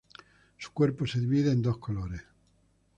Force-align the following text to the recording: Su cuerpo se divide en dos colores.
Su 0.57 0.71
cuerpo 0.73 1.05
se 1.05 1.19
divide 1.19 1.51
en 1.51 1.61
dos 1.61 1.77
colores. 1.77 2.23